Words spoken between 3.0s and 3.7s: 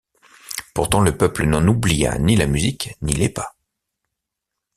ni les pas.